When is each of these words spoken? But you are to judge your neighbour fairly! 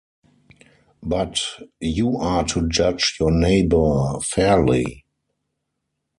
But 1.03 1.39
you 1.79 2.17
are 2.17 2.43
to 2.45 2.67
judge 2.67 3.17
your 3.19 3.29
neighbour 3.31 4.19
fairly! 4.21 5.05